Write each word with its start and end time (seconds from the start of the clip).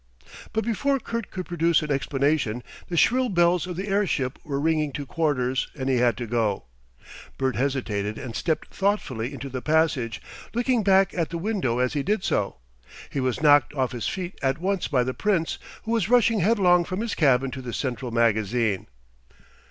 But 0.51 0.65
before 0.65 0.99
Kurt 0.99 1.29
could 1.29 1.45
produce 1.45 1.83
an 1.83 1.91
explanation, 1.91 2.63
the 2.87 2.97
shrill 2.97 3.29
bells 3.29 3.67
of 3.67 3.75
the 3.75 3.87
airship 3.87 4.39
were 4.43 4.59
ringing 4.59 4.91
to 4.93 5.05
quarters, 5.05 5.67
and 5.75 5.89
he 5.89 5.97
had 5.97 6.17
to 6.17 6.25
go. 6.25 6.63
Bert 7.37 7.55
hesitated 7.55 8.17
and 8.17 8.35
stepped 8.35 8.73
thoughtfully 8.73 9.31
into 9.31 9.47
the 9.47 9.61
passage, 9.61 10.19
looking 10.55 10.81
back 10.81 11.13
at 11.13 11.29
the 11.29 11.37
window 11.37 11.77
as 11.77 11.93
he 11.93 12.01
did 12.01 12.23
so. 12.23 12.55
He 13.11 13.19
was 13.19 13.43
knocked 13.43 13.75
off 13.75 13.91
his 13.91 14.07
feet 14.07 14.39
at 14.41 14.57
once 14.57 14.87
by 14.87 15.03
the 15.03 15.13
Prince, 15.13 15.59
who 15.83 15.91
was 15.91 16.09
rushing 16.09 16.39
headlong 16.39 16.83
from 16.83 17.01
his 17.01 17.13
cabin 17.13 17.51
to 17.51 17.61
the 17.61 17.71
central 17.71 18.09
magazine. 18.09 18.87